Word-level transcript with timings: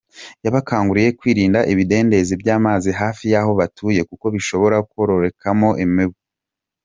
Yabakanguriye 0.43 1.09
kwirinda 1.19 1.59
ibidendezi 1.73 2.33
by’amazi 2.41 2.89
hafi 3.01 3.23
y’aho 3.33 3.51
batuye 3.59 4.01
kuko 4.09 4.25
bishobora 4.35 4.75
kororokeramo 4.91 5.69
imibu. 5.85 6.17